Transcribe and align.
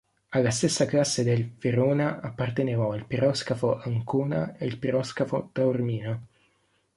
Alla 0.29 0.49
stessa 0.49 0.87
classe 0.87 1.23
del 1.23 1.47
"Verona" 1.59 2.21
appartenevano 2.21 2.95
il 2.95 3.05
piroscafo 3.05 3.77
"Ancona" 3.77 4.57
e 4.57 4.65
il 4.65 4.79
piroscafo 4.79 5.49
"Taormina. 5.53 6.19